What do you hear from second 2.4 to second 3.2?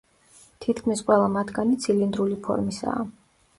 ფორმისაა.